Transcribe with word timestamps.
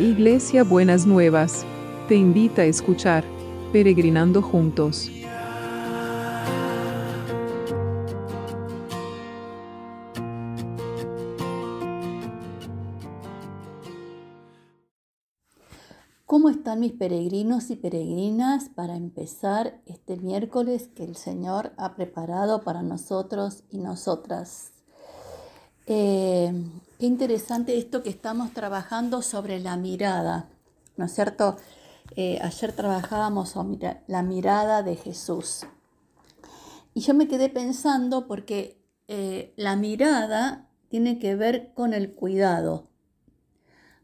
Iglesia 0.00 0.64
Buenas 0.64 1.04
Nuevas, 1.06 1.66
te 2.08 2.14
invita 2.14 2.62
a 2.62 2.64
escuchar 2.64 3.22
Peregrinando 3.70 4.40
Juntos. 4.40 5.10
¿Cómo 16.24 16.48
están 16.48 16.80
mis 16.80 16.92
peregrinos 16.92 17.68
y 17.68 17.76
peregrinas 17.76 18.70
para 18.70 18.96
empezar 18.96 19.82
este 19.84 20.16
miércoles 20.16 20.88
que 20.94 21.04
el 21.04 21.14
Señor 21.14 21.72
ha 21.76 21.94
preparado 21.94 22.62
para 22.62 22.82
nosotros 22.82 23.64
y 23.68 23.76
nosotras? 23.76 24.70
Eh, 25.84 26.54
qué 27.00 27.06
interesante 27.06 27.78
esto 27.78 28.02
que 28.02 28.10
estamos 28.10 28.52
trabajando 28.52 29.22
sobre 29.22 29.58
la 29.58 29.78
mirada, 29.78 30.50
¿no 30.98 31.06
es 31.06 31.14
cierto? 31.14 31.56
Eh, 32.14 32.38
ayer 32.42 32.72
trabajábamos 32.72 33.48
sobre 33.48 34.02
la 34.06 34.22
mirada 34.22 34.82
de 34.82 34.96
Jesús. 34.96 35.62
Y 36.92 37.00
yo 37.00 37.14
me 37.14 37.26
quedé 37.26 37.48
pensando 37.48 38.26
porque 38.26 38.84
eh, 39.08 39.54
la 39.56 39.76
mirada 39.76 40.68
tiene 40.90 41.18
que 41.18 41.36
ver 41.36 41.72
con 41.72 41.94
el 41.94 42.12
cuidado, 42.12 42.90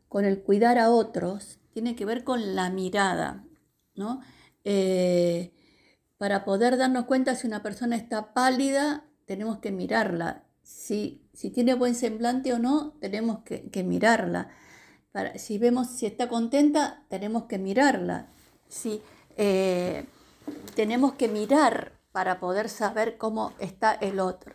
con 0.09 0.25
el 0.25 0.43
cuidar 0.43 0.79
a 0.79 0.91
otros, 0.91 1.59
tiene 1.75 1.97
que 1.97 2.07
ver 2.07 2.25
con 2.25 2.57
la 2.57 2.71
mirada, 2.71 3.45
¿no? 3.95 4.21
para 6.19 6.45
poder 6.45 6.77
darnos 6.77 7.05
cuenta 7.05 7.37
si 7.37 7.47
una 7.47 7.63
persona 7.63 7.95
está 7.95 8.35
pálida, 8.35 9.05
tenemos 9.27 9.59
que 9.59 9.71
mirarla 9.71 10.46
si, 10.67 11.23
tiene 11.55 11.75
buen 11.75 11.95
semblante 11.95 12.53
o 12.53 12.59
no, 12.59 12.93
tenemos 13.01 13.39
que, 13.45 13.85
mirarla. 13.85 14.49
Para, 15.13 15.39
si 15.39 15.59
vemos 15.59 15.87
si 15.89 16.07
está 16.07 16.29
contenta, 16.29 17.05
tenemos 17.09 17.45
que 17.45 17.59
mirarla. 17.59 18.29
Si, 18.69 19.01
eh, 19.37 20.05
tenemos 20.75 21.15
que 21.15 21.29
mirar 21.29 21.93
para 22.11 22.41
poder 22.41 22.69
saber 22.69 23.17
cómo 23.17 23.53
está 23.61 23.95
el 23.95 24.19
otro. 24.19 24.55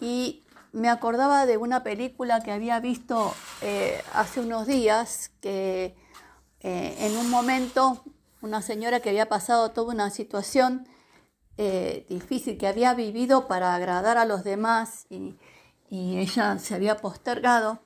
Y 0.00 0.44
me 0.72 0.88
acordaba 0.88 1.46
de 1.46 1.56
una 1.56 1.82
película 1.82 2.42
que 2.42 2.52
había 2.52 2.78
visto 2.78 3.34
eh, 3.60 4.00
hace 4.14 4.40
unos 4.40 4.68
días, 4.68 5.32
que 5.40 5.96
eh, 6.60 6.96
en 7.00 7.16
un 7.16 7.28
momento 7.28 8.04
una 8.40 8.62
señora 8.62 9.00
que 9.00 9.10
había 9.10 9.28
pasado 9.28 9.72
toda 9.72 9.92
una 9.92 10.10
situación 10.10 10.86
eh, 11.56 12.06
difícil 12.08 12.56
que 12.58 12.66
había 12.66 12.94
vivido 12.94 13.48
para 13.48 13.74
agradar 13.74 14.18
a 14.18 14.24
los 14.24 14.44
demás 14.44 15.06
y, 15.10 15.36
ella 15.92 16.58
se 16.58 16.76
había 16.76 16.98
postergado, 16.98 17.82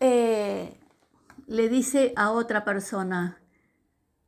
eh, 0.00 0.76
le 1.46 1.68
dice 1.68 2.12
a 2.16 2.32
otra 2.32 2.64
persona, 2.64 3.40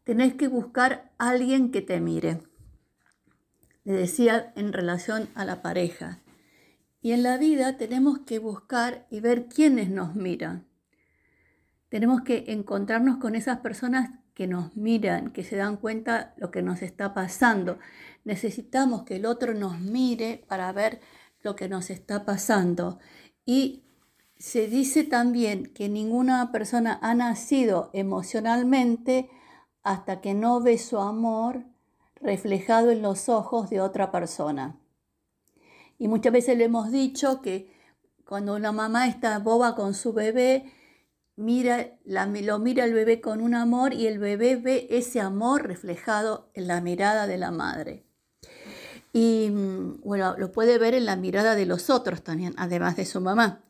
tenés 0.04 0.34
que 0.34 0.46
buscar 0.46 1.10
a 1.18 1.30
alguien 1.30 1.72
que 1.72 1.82
te 1.82 2.00
mire. 2.00 2.42
Le 3.82 3.92
decía 3.92 4.52
en 4.54 4.72
relación 4.72 5.28
a 5.34 5.44
la 5.44 5.62
pareja. 5.62 6.20
Y 7.02 7.12
en 7.12 7.22
la 7.24 7.38
vida 7.38 7.76
tenemos 7.76 8.20
que 8.20 8.38
buscar 8.38 9.06
y 9.10 9.20
ver 9.20 9.46
quiénes 9.46 9.90
nos 9.90 10.14
miran. 10.14 10.66
Tenemos 11.88 12.22
que 12.22 12.44
encontrarnos 12.48 13.18
con 13.18 13.34
esas 13.34 13.58
personas 13.58 14.10
que 14.36 14.46
nos 14.46 14.76
miran, 14.76 15.30
que 15.30 15.42
se 15.42 15.56
dan 15.56 15.78
cuenta 15.78 16.34
lo 16.36 16.50
que 16.50 16.60
nos 16.60 16.82
está 16.82 17.14
pasando. 17.14 17.78
Necesitamos 18.24 19.04
que 19.04 19.16
el 19.16 19.24
otro 19.24 19.54
nos 19.54 19.80
mire 19.80 20.44
para 20.46 20.70
ver 20.72 21.00
lo 21.40 21.56
que 21.56 21.70
nos 21.70 21.88
está 21.88 22.26
pasando. 22.26 22.98
Y 23.46 23.84
se 24.36 24.66
dice 24.66 25.04
también 25.04 25.72
que 25.72 25.88
ninguna 25.88 26.52
persona 26.52 26.98
ha 27.00 27.14
nacido 27.14 27.88
emocionalmente 27.94 29.30
hasta 29.82 30.20
que 30.20 30.34
no 30.34 30.60
ve 30.60 30.76
su 30.76 30.98
amor 30.98 31.64
reflejado 32.16 32.90
en 32.90 33.00
los 33.00 33.30
ojos 33.30 33.70
de 33.70 33.80
otra 33.80 34.12
persona. 34.12 34.78
Y 35.98 36.08
muchas 36.08 36.34
veces 36.34 36.58
le 36.58 36.64
hemos 36.64 36.92
dicho 36.92 37.40
que 37.40 37.72
cuando 38.28 38.54
una 38.54 38.72
mamá 38.72 39.06
está 39.06 39.38
boba 39.38 39.74
con 39.74 39.94
su 39.94 40.12
bebé, 40.12 40.70
mira, 41.36 41.90
lo 42.04 42.58
mira 42.58 42.84
el 42.84 42.94
bebé 42.94 43.20
con 43.20 43.40
un 43.40 43.54
amor 43.54 43.94
y 43.94 44.06
el 44.06 44.18
bebé 44.18 44.56
ve 44.56 44.86
ese 44.90 45.20
amor 45.20 45.66
reflejado 45.66 46.50
en 46.54 46.66
la 46.66 46.80
mirada 46.80 47.26
de 47.26 47.38
la 47.38 47.50
madre. 47.50 48.04
Y 49.12 49.50
mm, 49.50 50.00
bueno, 50.02 50.34
lo 50.36 50.52
puede 50.52 50.78
ver 50.78 50.94
en 50.94 51.06
la 51.06 51.16
mirada 51.16 51.54
de 51.54 51.66
los 51.66 51.88
otros 51.88 52.22
también, 52.22 52.54
además 52.58 52.96
de 52.96 53.06
su 53.06 53.20
mamá. 53.20 53.62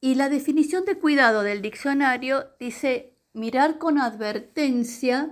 Y 0.00 0.14
la 0.14 0.28
definición 0.28 0.84
de 0.84 0.98
cuidado 0.98 1.42
del 1.42 1.62
diccionario 1.62 2.46
dice 2.58 3.16
mirar 3.32 3.78
con 3.78 3.98
advertencia 3.98 5.30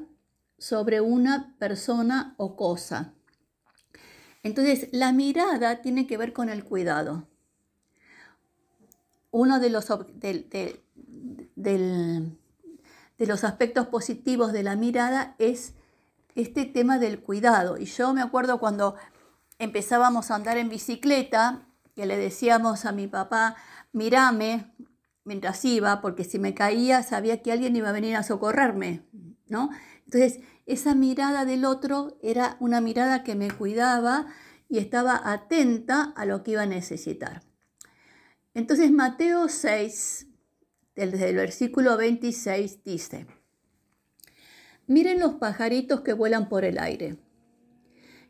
sobre 0.59 1.01
una 1.01 1.55
persona 1.59 2.35
o 2.37 2.57
cosa. 2.57 3.15
Entonces, 4.43 4.89
la 4.93 5.13
mirada 5.13 5.81
tiene 5.81 6.07
que 6.07 6.17
ver 6.17 6.33
con 6.33 6.49
el 6.49 6.65
cuidado. 6.65 7.27
Uno 9.31 9.61
de 9.61 9.71
los, 9.71 9.87
los 13.19 13.45
aspectos 13.45 13.87
positivos 13.89 14.53
de 14.53 14.63
la 14.63 14.77
mirada 14.77 15.35
es 15.39 15.75
este 16.35 16.65
tema 16.65 16.99
del 16.99 17.21
cuidado. 17.21 17.79
Y 17.79 17.87
yo 17.87 18.15
me 18.15 18.23
acuerdo 18.23 18.59
cuando 18.59 18.95
empezábamos 19.59 20.31
a 20.31 20.37
andar 20.37 20.57
en 20.57 20.69
bicicleta, 20.69 21.67
que 21.95 22.07
le 22.07 22.17
decíamos 22.17 22.85
a 22.85 22.93
mi 22.93 23.09
papá, 23.09 23.57
mirame 23.93 24.73
mientras 25.25 25.65
iba, 25.65 26.01
porque 26.01 26.25
si 26.25 26.39
me 26.39 26.55
caía 26.55 27.03
sabía 27.03 27.43
que 27.43 27.53
alguien 27.53 27.75
iba 27.75 27.89
a 27.89 27.93
venir 27.93 28.17
a 28.17 28.23
socorrerme, 28.23 29.03
¿no? 29.49 29.71
Entonces, 30.05 30.41
esa 30.65 30.95
mirada 30.95 31.45
del 31.45 31.65
otro 31.65 32.19
era 32.23 32.57
una 32.61 32.81
mirada 32.81 33.25
que 33.25 33.35
me 33.35 33.51
cuidaba 33.51 34.27
y 34.69 34.79
estaba 34.79 35.21
atenta 35.25 36.13
a 36.17 36.25
lo 36.25 36.43
que 36.43 36.53
iba 36.53 36.63
a 36.63 36.67
necesitar. 36.67 37.43
Entonces, 38.55 38.91
Mateo 38.93 39.49
6, 39.49 40.28
desde 41.07 41.31
el 41.31 41.37
versículo 41.37 41.97
26 41.97 42.83
dice, 42.85 43.27
Miren 44.87 45.21
los 45.21 45.35
pajaritos 45.35 46.01
que 46.01 46.13
vuelan 46.13 46.49
por 46.49 46.65
el 46.65 46.79
aire. 46.79 47.19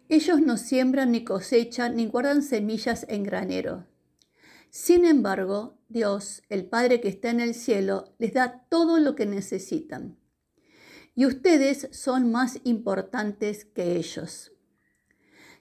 Ellos 0.09 0.41
no 0.41 0.57
siembran 0.57 1.13
ni 1.13 1.25
cosechan 1.25 1.97
ni 1.97 2.07
guardan 2.07 2.43
semillas 2.43 3.07
en 3.09 3.23
granero. 3.23 3.87
Sin 4.71 5.05
embargo, 5.05 5.79
Dios, 5.89 6.43
el 6.49 6.67
Padre 6.67 7.01
que 7.01 7.09
está 7.09 7.31
en 7.31 7.41
el 7.41 7.55
cielo, 7.55 8.15
les 8.19 8.35
da 8.35 8.67
todo 8.69 8.99
lo 8.99 9.15
que 9.15 9.25
necesitan. 9.25 10.19
Y 11.15 11.27
ustedes 11.27 11.89
son 11.93 12.31
más 12.31 12.61
importantes 12.65 13.65
que 13.65 13.97
ellos. 13.97 14.53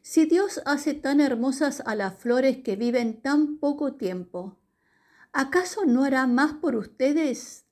Si 0.01 0.25
Dios 0.25 0.61
hace 0.65 0.93
tan 0.93 1.21
hermosas 1.21 1.81
a 1.85 1.95
las 1.95 2.17
flores 2.17 2.57
que 2.63 2.75
viven 2.75 3.21
tan 3.21 3.59
poco 3.59 3.93
tiempo, 3.93 4.57
¿acaso 5.33 5.85
no 5.85 6.03
hará 6.03 6.27
más 6.27 6.53
por 6.53 6.75
ustedes? 6.75 7.65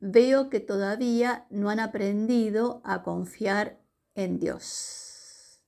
Veo 0.00 0.50
que 0.50 0.60
todavía 0.60 1.46
no 1.50 1.70
han 1.70 1.80
aprendido 1.80 2.82
a 2.84 3.02
confiar 3.02 3.80
en 4.14 4.38
Dios. 4.38 5.62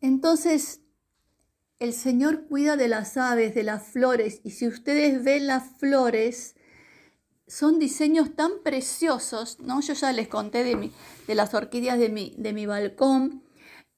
Entonces, 0.00 0.82
el 1.78 1.92
Señor 1.92 2.46
cuida 2.46 2.76
de 2.76 2.88
las 2.88 3.16
aves, 3.16 3.54
de 3.54 3.62
las 3.62 3.86
flores, 3.86 4.40
y 4.44 4.50
si 4.50 4.66
ustedes 4.66 5.24
ven 5.24 5.46
las 5.46 5.78
flores, 5.78 6.56
son 7.46 7.78
diseños 7.78 8.34
tan 8.36 8.62
preciosos, 8.62 9.60
¿no? 9.60 9.80
Yo 9.80 9.94
ya 9.94 10.12
les 10.12 10.28
conté 10.28 10.64
de, 10.64 10.90
de 11.26 11.34
las 11.34 11.54
orquídeas 11.54 11.98
de 11.98 12.08
mi, 12.08 12.34
de 12.38 12.52
mi 12.52 12.66
balcón 12.66 13.42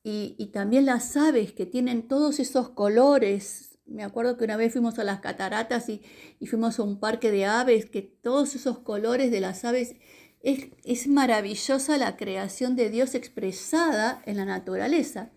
y, 0.02 0.34
y 0.38 0.46
también 0.48 0.86
las 0.86 1.16
aves 1.16 1.52
que 1.52 1.66
tienen 1.66 2.08
todos 2.08 2.40
esos 2.40 2.70
colores 2.70 3.75
me 3.86 4.02
acuerdo 4.02 4.36
que 4.36 4.44
una 4.44 4.56
vez 4.56 4.72
fuimos 4.72 4.98
a 4.98 5.04
las 5.04 5.20
cataratas 5.20 5.88
y, 5.88 6.02
fuimos 6.46 6.78
a 6.78 6.82
un 6.82 6.98
parque 6.98 7.30
de 7.30 7.46
aves, 7.46 7.86
que 7.86 8.02
todos 8.02 8.54
esos 8.54 8.78
colores 8.78 9.30
de 9.30 9.40
las 9.40 9.64
aves, 9.64 9.96
es, 10.42 10.68
es, 10.84 11.08
maravillosa 11.08 11.96
la 11.96 12.16
creación 12.16 12.76
de 12.76 12.90
Dios 12.90 13.14
expresada 13.14 14.22
en 14.26 14.36
la 14.36 14.44
naturaleza. 14.44 15.30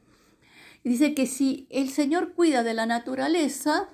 Y 0.83 0.89
dice 0.89 1.13
que 1.13 1.25
si 1.25 1.67
el 1.69 1.89
Señor 1.89 2.33
cuida 2.33 2.63
de 2.63 2.73
la 2.73 2.85
naturaleza, 2.85 3.89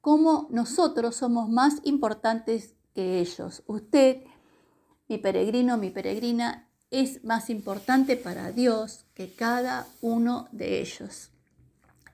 como 0.00 0.46
nosotros 0.50 1.16
somos 1.16 1.48
más 1.48 1.80
importantes 1.82 2.76
que 2.94 3.18
ellos. 3.18 3.64
Usted, 3.66 4.22
mi 5.08 5.18
peregrino, 5.18 5.76
mi 5.78 5.90
peregrina, 5.90 6.70
es 6.90 7.24
más 7.24 7.50
importante 7.50 8.16
para 8.16 8.52
Dios 8.52 9.04
que 9.14 9.32
cada 9.34 9.86
uno 10.00 10.48
de 10.52 10.80
ellos. 10.80 11.32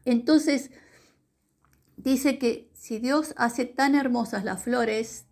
Entonces, 0.04 0.70
dice 2.02 2.38
que 2.38 2.70
si 2.72 2.98
Dios 2.98 3.34
hace 3.36 3.64
tan 3.64 3.94
hermosas 3.94 4.44
las 4.44 4.62
flores 4.62 5.26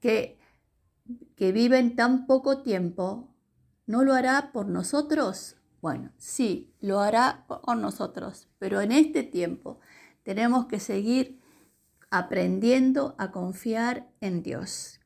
que, 0.00 0.38
que 1.36 1.52
viven 1.52 1.96
tan 1.96 2.26
poco 2.26 2.62
tiempo, 2.62 3.34
¿no 3.86 4.04
lo 4.04 4.14
hará 4.14 4.52
por 4.52 4.66
nosotros? 4.66 5.56
Bueno, 5.80 6.12
sí, 6.16 6.72
lo 6.80 7.00
hará 7.00 7.44
por 7.46 7.76
nosotros, 7.76 8.48
pero 8.58 8.80
en 8.80 8.92
este 8.92 9.22
tiempo 9.22 9.80
tenemos 10.22 10.66
que 10.66 10.80
seguir 10.80 11.40
aprendiendo 12.10 13.14
a 13.18 13.30
confiar 13.32 14.08
en 14.20 14.42
Dios. 14.42 15.00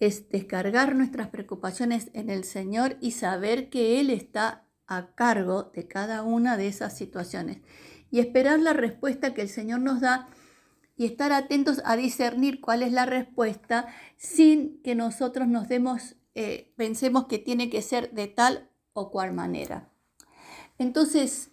es 0.00 0.28
descargar 0.28 0.94
nuestras 0.94 1.28
preocupaciones 1.28 2.10
en 2.12 2.30
el 2.30 2.44
Señor 2.44 2.96
y 3.00 3.10
saber 3.10 3.68
que 3.68 3.98
Él 3.98 4.10
está 4.10 4.64
a 4.86 5.14
cargo 5.14 5.72
de 5.74 5.88
cada 5.88 6.22
una 6.22 6.56
de 6.56 6.68
esas 6.68 6.96
situaciones 6.96 7.58
y 8.10 8.20
esperar 8.20 8.60
la 8.60 8.72
respuesta 8.72 9.34
que 9.34 9.42
el 9.42 9.48
Señor 9.48 9.80
nos 9.80 10.00
da 10.00 10.28
y 10.96 11.06
estar 11.06 11.32
atentos 11.32 11.80
a 11.84 11.96
discernir 11.96 12.60
cuál 12.60 12.82
es 12.82 12.92
la 12.92 13.06
respuesta 13.06 13.86
sin 14.16 14.82
que 14.82 14.94
nosotros 14.94 15.46
nos 15.46 15.68
demos, 15.68 16.16
eh, 16.34 16.72
pensemos 16.76 17.26
que 17.26 17.38
tiene 17.38 17.70
que 17.70 17.82
ser 17.82 18.10
de 18.12 18.26
tal 18.26 18.68
o 18.92 19.10
cual 19.10 19.32
manera. 19.32 19.88
Entonces, 20.78 21.50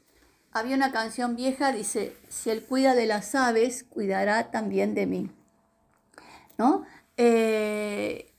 había 0.51 0.75
una 0.75 0.91
canción 0.91 1.35
vieja, 1.35 1.71
dice, 1.71 2.15
si 2.29 2.49
Él 2.49 2.63
cuida 2.63 2.95
de 2.95 3.05
las 3.05 3.35
aves, 3.35 3.83
cuidará 3.83 4.51
también 4.51 4.95
de 4.95 5.05
mí. 5.05 5.29
¿No? 6.57 6.83
Eh, 7.17 8.33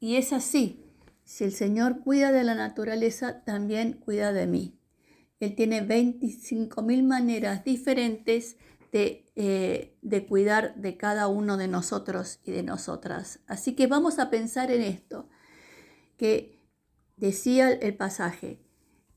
y 0.00 0.16
es 0.16 0.32
así. 0.32 0.82
Si 1.24 1.44
el 1.44 1.52
Señor 1.52 2.00
cuida 2.00 2.30
de 2.30 2.44
la 2.44 2.54
naturaleza, 2.54 3.42
también 3.44 3.94
cuida 3.94 4.32
de 4.32 4.46
mí. 4.46 4.78
Él 5.40 5.54
tiene 5.54 5.82
25 5.82 6.82
mil 6.82 7.02
maneras 7.02 7.64
diferentes 7.64 8.56
de, 8.92 9.30
eh, 9.36 9.98
de, 10.00 10.26
cuidar 10.26 10.74
de 10.76 10.96
cada 10.96 11.28
uno 11.28 11.56
de 11.56 11.68
nosotros 11.68 12.40
y 12.44 12.52
de 12.52 12.62
nosotras. 12.62 13.40
Así 13.46 13.74
que 13.74 13.86
vamos 13.86 14.18
a 14.18 14.30
pensar 14.30 14.70
en 14.70 14.82
esto, 14.82 15.28
que 16.16 16.62
decía 17.16 17.70
el 17.70 17.96
pasaje, 17.96 18.66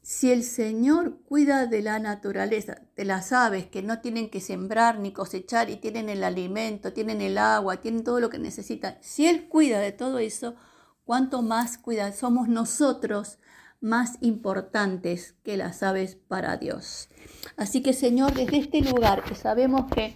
si 0.01 0.31
el 0.31 0.43
Señor 0.43 1.21
cuida 1.23 1.67
de 1.67 1.81
la 1.81 1.99
naturaleza, 1.99 2.81
de 2.95 3.05
las 3.05 3.31
aves 3.31 3.67
que 3.67 3.83
no 3.83 3.99
tienen 3.99 4.29
que 4.29 4.41
sembrar 4.41 4.99
ni 4.99 5.13
cosechar 5.13 5.69
y 5.69 5.77
tienen 5.77 6.09
el 6.09 6.23
alimento, 6.23 6.93
tienen 6.93 7.21
el 7.21 7.37
agua, 7.37 7.81
tienen 7.81 8.03
todo 8.03 8.19
lo 8.19 8.29
que 8.29 8.39
necesitan, 8.39 8.97
si 9.01 9.27
Él 9.27 9.47
cuida 9.47 9.79
de 9.79 9.91
todo 9.91 10.19
eso, 10.19 10.55
cuánto 11.03 11.41
más 11.41 11.77
cuida 11.77 12.11
somos 12.11 12.47
nosotros 12.47 13.39
más 13.81 14.17
importantes 14.21 15.35
que 15.43 15.57
las 15.57 15.83
aves 15.83 16.15
para 16.15 16.57
Dios. 16.57 17.09
Así 17.57 17.81
que 17.81 17.93
Señor, 17.93 18.33
desde 18.33 18.57
este 18.57 18.81
lugar 18.81 19.23
que 19.23 19.35
sabemos 19.35 19.89
que 19.91 20.13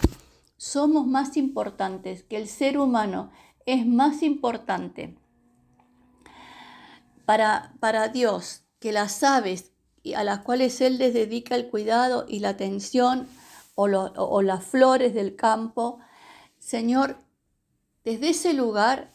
somos 0.57 1.07
más 1.07 1.37
importantes, 1.37 2.23
que 2.23 2.37
el 2.37 2.47
ser 2.47 2.77
humano 2.77 3.31
es 3.65 3.85
más 3.85 4.23
importante 4.23 5.17
para, 7.25 7.73
para 7.79 8.09
Dios 8.09 8.63
que 8.79 8.91
las 8.91 9.23
aves 9.23 9.71
a 10.15 10.23
las 10.23 10.39
cuales 10.39 10.81
Él 10.81 10.97
les 10.97 11.13
dedica 11.13 11.55
el 11.55 11.69
cuidado 11.69 12.25
y 12.27 12.39
la 12.39 12.49
atención 12.49 13.27
o, 13.75 13.85
o 13.85 14.41
las 14.41 14.65
flores 14.65 15.13
del 15.13 15.35
campo. 15.35 15.99
Señor, 16.59 17.17
desde 18.03 18.29
ese 18.29 18.53
lugar 18.53 19.13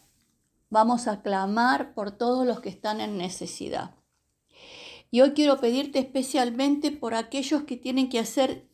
vamos 0.71 1.07
a 1.07 1.21
clamar 1.21 1.93
por 1.93 2.11
todos 2.11 2.45
los 2.45 2.59
que 2.59 2.69
están 2.69 3.01
en 3.01 3.17
necesidad. 3.17 3.98
Y 5.11 5.21
hoy 5.21 5.31
quiero 5.31 5.59
pedirte 5.59 5.99
especialmente 5.99 6.91
por 6.91 7.15
aquellos 7.15 7.63
que 7.63 7.77
tienen 7.77 8.09
que 8.09 8.19
hacer 8.19 8.67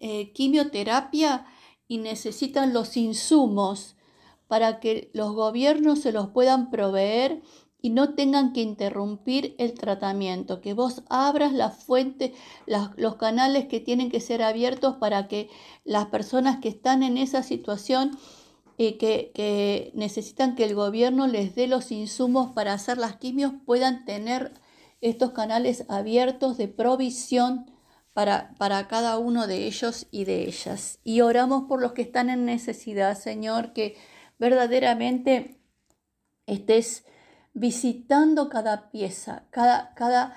eh, 0.00 0.32
quimioterapia 0.32 1.46
y 1.86 1.98
necesitan 1.98 2.72
los 2.72 2.96
insumos 2.96 3.96
para 4.48 4.80
que 4.80 5.10
los 5.12 5.32
gobiernos 5.34 6.00
se 6.00 6.12
los 6.12 6.28
puedan 6.28 6.70
proveer 6.70 7.42
y 7.80 7.90
no 7.90 8.14
tengan 8.14 8.52
que 8.52 8.60
interrumpir 8.60 9.54
el 9.58 9.74
tratamiento, 9.74 10.60
que 10.60 10.74
vos 10.74 11.02
abras 11.08 11.52
la 11.52 11.70
fuente, 11.70 12.34
los 12.96 13.16
canales 13.16 13.68
que 13.68 13.78
tienen 13.78 14.10
que 14.10 14.20
ser 14.20 14.42
abiertos 14.42 14.96
para 14.96 15.28
que 15.28 15.48
las 15.84 16.06
personas 16.06 16.58
que 16.58 16.68
están 16.68 17.04
en 17.04 17.16
esa 17.16 17.42
situación 17.44 18.18
y 18.76 18.86
eh, 18.86 18.98
que, 18.98 19.30
que 19.34 19.92
necesitan 19.94 20.56
que 20.56 20.64
el 20.64 20.74
gobierno 20.74 21.26
les 21.26 21.54
dé 21.54 21.66
los 21.68 21.92
insumos 21.92 22.52
para 22.52 22.72
hacer 22.72 22.98
las 22.98 23.16
quimios 23.16 23.52
puedan 23.64 24.04
tener 24.04 24.52
estos 25.00 25.32
canales 25.32 25.84
abiertos 25.88 26.56
de 26.56 26.68
provisión 26.68 27.70
para, 28.12 28.54
para, 28.58 28.88
cada 28.88 29.18
uno 29.18 29.46
de 29.46 29.66
ellos 29.66 30.06
y 30.10 30.24
de 30.24 30.42
ellas. 30.42 30.98
Y 31.04 31.20
oramos 31.20 31.64
por 31.68 31.80
los 31.80 31.92
que 31.92 32.02
están 32.02 32.30
en 32.30 32.44
necesidad, 32.44 33.16
Señor, 33.16 33.72
que 33.72 33.96
verdaderamente 34.38 35.60
estés 36.46 37.04
visitando 37.52 38.48
cada 38.48 38.90
pieza, 38.90 39.44
cada, 39.50 39.94
cada, 39.94 40.36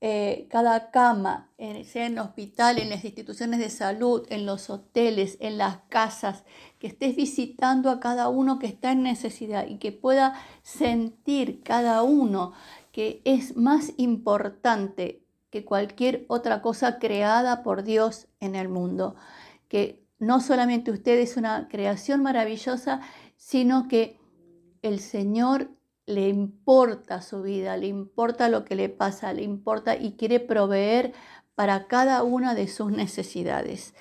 eh, 0.00 0.46
cada 0.50 0.90
cama, 0.90 1.50
sea 1.58 2.06
en 2.06 2.12
el 2.12 2.18
hospital, 2.18 2.78
en 2.78 2.90
las 2.90 3.04
instituciones 3.04 3.60
de 3.60 3.70
salud, 3.70 4.26
en 4.30 4.46
los 4.46 4.70
hoteles, 4.70 5.36
en 5.40 5.58
las 5.58 5.78
casas, 5.88 6.44
que 6.78 6.88
estés 6.88 7.16
visitando 7.16 7.90
a 7.90 8.00
cada 8.00 8.28
uno 8.28 8.58
que 8.58 8.66
está 8.66 8.92
en 8.92 9.02
necesidad 9.02 9.66
y 9.66 9.78
que 9.78 9.92
pueda 9.92 10.34
sentir 10.62 11.62
cada 11.62 12.02
uno 12.02 12.52
que 12.92 13.22
es 13.24 13.56
más 13.56 13.92
importante 13.96 15.24
que 15.50 15.64
cualquier 15.64 16.24
otra 16.28 16.62
cosa 16.62 16.98
creada 16.98 17.62
por 17.62 17.82
Dios 17.82 18.28
en 18.40 18.54
el 18.54 18.68
mundo. 18.68 19.16
Que 19.68 20.04
no 20.18 20.40
solamente 20.40 20.90
usted 20.90 21.18
es 21.18 21.36
una 21.36 21.68
creación 21.68 22.22
maravillosa, 22.22 23.00
sino 23.36 23.88
que 23.88 24.18
el 24.82 25.00
Señor 25.00 25.70
le 26.06 26.28
importa 26.28 27.22
su 27.22 27.42
vida, 27.42 27.76
le 27.76 27.86
importa 27.86 28.48
lo 28.48 28.64
que 28.64 28.74
le 28.74 28.88
pasa, 28.88 29.32
le 29.32 29.42
importa 29.42 29.96
y 29.96 30.12
quiere 30.12 30.40
proveer 30.40 31.12
para 31.54 31.86
cada 31.86 32.22
una 32.22 32.54
de 32.54 32.68
sus 32.68 32.90
necesidades. 32.90 33.94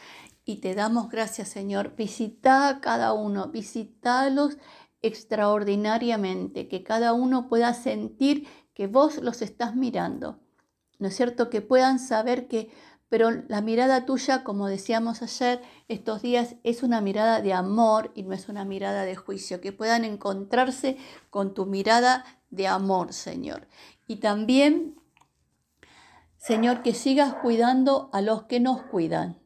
Y 0.46 0.58
te 0.58 0.74
damos 0.74 1.10
gracias, 1.10 1.50
Señor. 1.50 1.96
Visita 1.96 2.68
a 2.68 2.82
cada 2.82 3.14
uno, 3.14 3.50
visítalos 3.50 4.58
extraordinariamente, 5.02 6.68
que 6.68 6.84
cada 6.84 7.14
uno 7.14 7.48
pueda 7.48 7.74
sentir 7.74 8.48
que 8.80 8.88
vos 8.88 9.18
los 9.18 9.42
estás 9.42 9.76
mirando, 9.76 10.40
¿no 11.00 11.10
es 11.10 11.16
cierto? 11.18 11.50
Que 11.50 11.60
puedan 11.60 12.00
saber 12.00 12.48
que, 12.48 12.72
pero 13.10 13.30
la 13.30 13.60
mirada 13.60 14.06
tuya, 14.06 14.46
como 14.46 14.70
decíamos 14.70 15.22
ayer, 15.22 15.62
estos 15.90 16.22
días 16.22 16.56
es 16.64 16.82
una 16.82 17.02
mirada 17.02 17.42
de 17.42 17.52
amor 17.52 18.14
y 18.16 18.24
no 18.24 18.34
es 18.34 18.48
una 18.48 18.64
mirada 18.64 19.04
de 19.04 19.18
juicio, 19.18 19.60
que 19.60 19.74
puedan 19.74 20.06
encontrarse 20.06 20.96
con 21.30 21.54
tu 21.54 21.66
mirada 21.66 22.24
de 22.52 22.68
amor, 22.68 23.12
Señor. 23.12 23.68
Y 24.08 24.22
también, 24.22 24.96
Señor, 26.38 26.82
que 26.82 26.94
sigas 26.94 27.34
cuidando 27.34 28.10
a 28.14 28.22
los 28.22 28.44
que 28.44 28.62
nos 28.62 28.84
cuidan, 28.84 29.42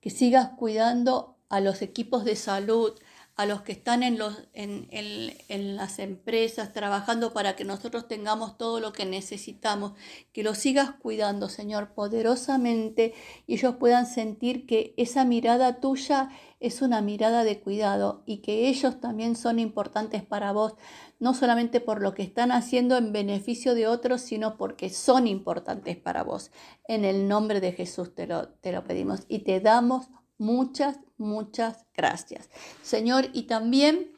que 0.00 0.10
sigas 0.10 0.50
cuidando 0.56 1.36
a 1.48 1.58
los 1.58 1.82
equipos 1.82 2.24
de 2.24 2.36
salud, 2.36 2.96
a 3.36 3.44
los 3.44 3.60
que 3.60 3.72
están 3.72 4.02
en, 4.02 4.16
los, 4.16 4.48
en, 4.54 4.88
en, 4.90 5.76
las 5.76 5.98
empresas 5.98 6.72
trabajando 6.72 7.34
para 7.34 7.54
que 7.54 7.64
nosotros 7.64 8.08
tengamos 8.08 8.56
todo 8.56 8.80
lo 8.80 8.92
que 8.92 9.04
necesitamos, 9.04 9.92
que 10.32 10.42
los 10.42 10.56
sigas 10.56 10.92
cuidando, 10.92 11.50
Señor, 11.50 11.92
poderosamente 11.92 13.12
y 13.46 13.54
ellos 13.54 13.76
puedan 13.76 14.06
sentir 14.06 14.66
que 14.66 14.94
esa 14.96 15.26
mirada 15.26 15.80
tuya 15.80 16.30
es 16.60 16.80
una 16.80 17.02
mirada 17.02 17.44
de 17.44 17.60
cuidado 17.60 18.22
y 18.24 18.38
que 18.38 18.68
ellos 18.68 19.00
también 19.00 19.36
son 19.36 19.58
importantes 19.58 20.24
para 20.24 20.52
vos, 20.52 20.74
no 21.18 21.34
solamente 21.34 21.80
por 21.80 22.00
lo 22.00 22.14
que 22.14 22.22
están 22.22 22.50
haciendo 22.52 22.96
en 22.96 23.12
beneficio 23.12 23.74
de 23.74 23.86
otros, 23.86 24.22
sino 24.22 24.56
porque 24.56 24.88
son 24.88 25.26
importantes 25.26 25.98
para 25.98 26.22
vos. 26.22 26.50
En 26.88 27.04
el 27.04 27.28
nombre 27.28 27.60
de 27.60 27.72
Jesús 27.72 28.14
te 28.14 28.26
lo, 28.26 28.48
te 28.48 28.72
lo 28.72 28.84
pedimos 28.84 29.24
y 29.28 29.40
te 29.40 29.60
damos 29.60 30.08
Muchas, 30.38 30.98
muchas 31.16 31.86
gracias. 31.96 32.50
Señor, 32.82 33.30
y 33.32 33.44
también 33.44 34.12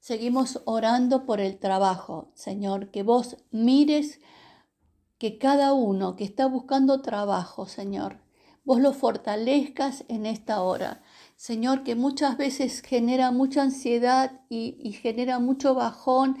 seguimos 0.00 0.62
orando 0.64 1.26
por 1.26 1.40
el 1.40 1.58
trabajo. 1.58 2.30
Señor, 2.34 2.90
que 2.90 3.02
vos 3.02 3.36
mires 3.50 4.20
que 5.18 5.38
cada 5.38 5.72
uno 5.72 6.16
que 6.16 6.24
está 6.24 6.46
buscando 6.46 7.02
trabajo, 7.02 7.66
Señor, 7.66 8.20
vos 8.64 8.80
lo 8.80 8.92
fortalezcas 8.92 10.04
en 10.08 10.26
esta 10.26 10.62
hora. 10.62 11.02
Señor, 11.36 11.84
que 11.84 11.94
muchas 11.94 12.36
veces 12.36 12.82
genera 12.82 13.30
mucha 13.30 13.62
ansiedad 13.62 14.40
y, 14.48 14.92
genera 15.02 15.38
mucho 15.38 15.74
bajón 15.74 16.36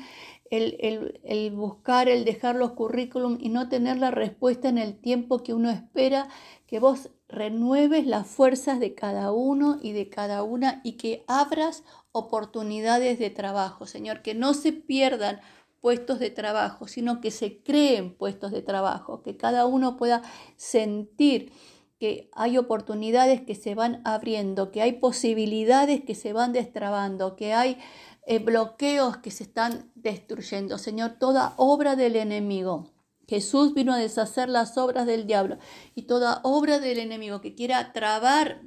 el, 0.50 1.20
el, 1.24 1.50
buscar, 1.52 2.08
el 2.08 2.24
dejar 2.24 2.56
los 2.56 2.72
currículum 2.72 3.38
y 3.40 3.48
no 3.48 3.68
tener 3.68 3.98
la 3.98 4.10
respuesta 4.10 4.68
en 4.68 4.78
el 4.78 4.98
tiempo 4.98 5.42
que 5.42 5.54
uno 5.54 5.70
espera, 5.70 6.28
que 6.66 6.80
vos 6.80 7.10
renueves 7.28 8.06
las 8.06 8.26
fuerzas 8.26 8.80
de 8.80 8.94
cada 8.94 9.32
uno 9.32 9.78
y 9.82 9.92
de 9.92 10.08
cada 10.08 10.42
una 10.42 10.80
y 10.84 10.92
que 10.92 11.24
abras 11.26 11.84
oportunidades 12.12 13.18
de 13.18 13.30
trabajo, 13.30 13.86
Señor, 13.86 14.22
que 14.22 14.34
no 14.34 14.54
se 14.54 14.72
pierdan 14.72 15.40
puestos 15.80 16.18
de 16.18 16.30
trabajo, 16.30 16.88
sino 16.88 17.20
que 17.20 17.30
se 17.30 17.62
creen 17.62 18.14
puestos 18.14 18.50
de 18.50 18.62
trabajo, 18.62 19.22
que 19.22 19.36
cada 19.36 19.66
uno 19.66 19.96
pueda 19.96 20.22
sentir 20.56 21.52
que 21.98 22.30
hay 22.32 22.58
oportunidades 22.58 23.40
que 23.42 23.54
se 23.54 23.74
van 23.74 24.02
abriendo, 24.04 24.70
que 24.70 24.82
hay 24.82 24.92
posibilidades 24.92 26.02
que 26.04 26.14
se 26.14 26.32
van 26.32 26.52
destrabando, 26.52 27.36
que 27.36 27.54
hay 27.54 27.78
eh, 28.26 28.38
bloqueos 28.38 29.16
que 29.16 29.30
se 29.30 29.44
están 29.44 29.90
destruyendo. 29.94 30.78
Señor, 30.78 31.16
toda 31.18 31.54
obra 31.56 31.96
del 31.96 32.16
enemigo 32.16 32.92
Jesús 33.28 33.74
vino 33.74 33.92
a 33.92 33.98
deshacer 33.98 34.48
las 34.48 34.78
obras 34.78 35.06
del 35.06 35.26
diablo 35.26 35.58
y 35.94 36.02
toda 36.02 36.40
obra 36.44 36.78
del 36.78 36.98
enemigo 36.98 37.42
que 37.42 37.54
quiera 37.54 37.92
trabar 37.92 38.62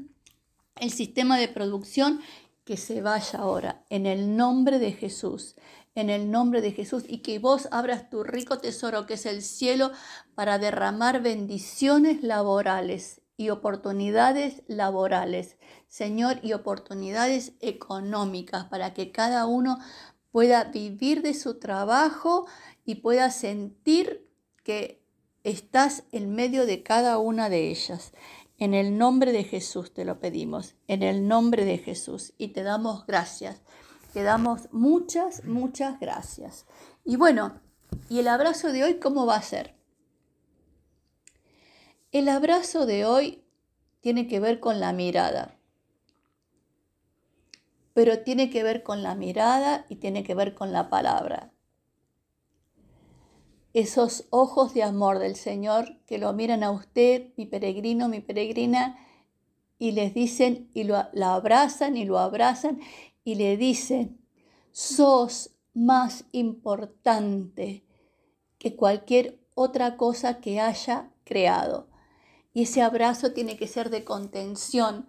el 0.75 0.91
sistema 0.91 1.37
de 1.39 1.47
producción, 1.47 2.21
que 2.63 2.77
se 2.77 3.01
vaya 3.01 3.39
ahora 3.39 3.83
en 3.89 4.05
el 4.05 4.37
nombre 4.37 4.79
de 4.79 4.93
Jesús. 4.93 5.55
en 5.93 6.09
el 6.09 6.31
nombre 6.31 6.61
de 6.61 6.71
Jesús 6.71 7.03
y 7.05 7.17
que 7.17 7.37
vos 7.37 7.67
abras 7.69 8.09
tu 8.09 8.23
rico 8.23 8.59
tesoro 8.59 9.05
que 9.07 9.15
es 9.15 9.25
el 9.25 9.41
cielo 9.41 9.91
para 10.35 10.57
derramar 10.57 11.21
bendiciones 11.21 12.23
laborales 12.23 13.20
y 13.41 13.49
oportunidades 13.49 14.61
laborales, 14.67 15.57
Señor, 15.87 16.37
y 16.43 16.53
oportunidades 16.53 17.53
económicas 17.59 18.65
para 18.65 18.93
que 18.93 19.11
cada 19.11 19.47
uno 19.47 19.79
pueda 20.31 20.65
vivir 20.65 21.23
de 21.23 21.33
su 21.33 21.57
trabajo 21.57 22.45
y 22.85 22.95
pueda 22.95 23.31
sentir 23.31 24.29
que 24.63 25.03
estás 25.43 26.03
en 26.11 26.35
medio 26.35 26.67
de 26.67 26.83
cada 26.83 27.17
una 27.17 27.49
de 27.49 27.71
ellas. 27.71 28.13
En 28.59 28.75
el 28.75 28.99
nombre 28.99 29.31
de 29.31 29.43
Jesús 29.43 29.91
te 29.91 30.05
lo 30.05 30.19
pedimos, 30.19 30.75
en 30.87 31.01
el 31.01 31.27
nombre 31.27 31.65
de 31.65 31.79
Jesús, 31.79 32.33
y 32.37 32.49
te 32.49 32.61
damos 32.61 33.07
gracias. 33.07 33.63
Te 34.13 34.21
damos 34.21 34.69
muchas, 34.71 35.45
muchas 35.45 35.99
gracias. 35.99 36.67
Y 37.03 37.15
bueno, 37.15 37.59
¿y 38.07 38.19
el 38.19 38.27
abrazo 38.27 38.71
de 38.71 38.83
hoy 38.83 38.99
cómo 38.99 39.25
va 39.25 39.37
a 39.37 39.41
ser? 39.41 39.80
El 42.13 42.27
abrazo 42.27 42.85
de 42.85 43.05
hoy 43.05 43.41
tiene 44.01 44.27
que 44.27 44.41
ver 44.41 44.59
con 44.59 44.81
la 44.81 44.91
mirada, 44.91 45.57
pero 47.93 48.19
tiene 48.19 48.49
que 48.49 48.63
ver 48.63 48.83
con 48.83 49.01
la 49.01 49.15
mirada 49.15 49.85
y 49.87 49.95
tiene 49.95 50.25
que 50.25 50.35
ver 50.35 50.53
con 50.53 50.73
la 50.73 50.89
palabra. 50.89 51.53
Esos 53.73 54.25
ojos 54.29 54.73
de 54.73 54.83
amor 54.83 55.19
del 55.19 55.37
Señor 55.37 56.01
que 56.05 56.17
lo 56.17 56.33
miran 56.33 56.63
a 56.63 56.71
usted, 56.71 57.29
mi 57.37 57.45
peregrino, 57.45 58.09
mi 58.09 58.19
peregrina, 58.19 58.97
y 59.79 59.93
les 59.93 60.13
dicen 60.13 60.69
y 60.73 60.83
lo, 60.83 61.07
la 61.13 61.35
abrazan 61.35 61.95
y 61.95 62.03
lo 62.03 62.19
abrazan 62.19 62.81
y 63.23 63.35
le 63.35 63.55
dicen, 63.55 64.19
sos 64.73 65.51
más 65.73 66.25
importante 66.33 67.85
que 68.57 68.75
cualquier 68.75 69.39
otra 69.55 69.95
cosa 69.95 70.41
que 70.41 70.59
haya 70.59 71.09
creado. 71.23 71.90
Y 72.53 72.63
ese 72.63 72.81
abrazo 72.81 73.31
tiene 73.31 73.57
que 73.57 73.67
ser 73.67 73.89
de 73.89 74.03
contención. 74.03 75.07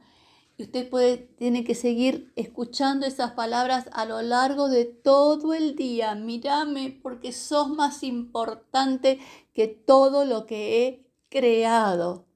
Y 0.57 0.65
usted 0.65 1.29
tiene 1.37 1.65
que 1.65 1.75
seguir 1.75 2.33
escuchando 2.37 3.07
esas 3.07 3.33
palabras 3.33 3.89
a 3.93 4.05
lo 4.05 4.21
largo 4.23 4.69
de 4.69 4.85
todo 4.85 5.55
el 5.55 5.75
día. 5.75 6.15
Mírame 6.15 7.01
porque 7.03 7.33
sos 7.33 7.69
más 7.71 8.03
importante 8.03 9.19
que 9.55 9.67
todo 9.67 10.25
lo 10.25 10.47
que 10.47 10.87
he 10.87 11.11
creado. 11.31 12.27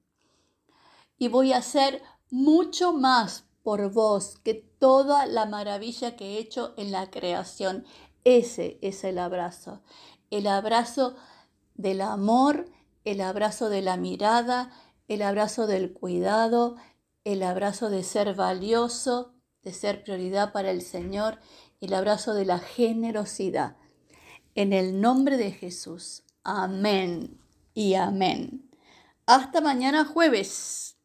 Y 1.17 1.29
voy 1.29 1.53
a 1.53 1.57
hacer 1.57 2.01
mucho 2.29 2.93
más 2.93 3.45
por 3.63 3.91
vos 3.91 4.39
que 4.43 4.53
toda 4.53 5.25
la 5.25 5.45
maravilla 5.45 6.15
que 6.15 6.35
he 6.35 6.39
hecho 6.39 6.73
en 6.77 6.91
la 6.91 7.09
creación. 7.09 7.85
Ese 8.23 8.77
es 8.81 9.03
el 9.03 9.19
abrazo. 9.19 9.81
El 10.29 10.47
abrazo 10.47 11.15
del 11.75 12.01
amor, 12.01 12.69
el 13.05 13.21
abrazo 13.21 13.69
de 13.69 13.81
la 13.81 13.97
mirada, 13.97 14.71
el 15.07 15.21
abrazo 15.21 15.67
del 15.67 15.93
cuidado, 15.93 16.75
el 17.23 17.43
abrazo 17.43 17.89
de 17.89 18.03
ser 18.03 18.35
valioso, 18.35 19.33
de 19.63 19.73
ser 19.73 20.03
prioridad 20.03 20.53
para 20.53 20.71
el 20.71 20.81
Señor, 20.81 21.39
el 21.81 21.93
abrazo 21.93 22.33
de 22.33 22.45
la 22.45 22.59
generosidad. 22.59 23.77
En 24.55 24.73
el 24.73 25.01
nombre 25.01 25.37
de 25.37 25.51
Jesús. 25.51 26.23
Amén 26.43 27.39
y 27.73 27.93
amén. 27.95 28.69
Hasta 29.25 29.61
mañana 29.61 30.05
jueves. 30.05 30.96